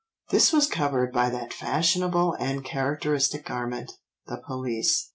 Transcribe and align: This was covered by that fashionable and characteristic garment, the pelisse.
This 0.31 0.51
was 0.51 0.65
covered 0.65 1.13
by 1.13 1.29
that 1.29 1.53
fashionable 1.53 2.33
and 2.39 2.65
characteristic 2.65 3.45
garment, 3.45 3.91
the 4.25 4.37
pelisse. 4.37 5.09